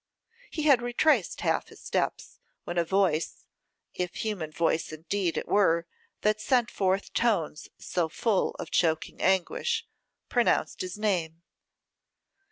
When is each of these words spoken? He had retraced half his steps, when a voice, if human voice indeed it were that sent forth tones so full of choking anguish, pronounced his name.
He 0.49 0.63
had 0.63 0.81
retraced 0.81 1.41
half 1.41 1.67
his 1.67 1.79
steps, 1.79 2.39
when 2.63 2.79
a 2.79 2.83
voice, 2.83 3.45
if 3.93 4.15
human 4.15 4.49
voice 4.51 4.91
indeed 4.91 5.37
it 5.37 5.47
were 5.47 5.85
that 6.21 6.41
sent 6.41 6.71
forth 6.71 7.13
tones 7.13 7.69
so 7.77 8.09
full 8.09 8.55
of 8.57 8.71
choking 8.71 9.21
anguish, 9.21 9.87
pronounced 10.27 10.81
his 10.81 10.97
name. 10.97 11.43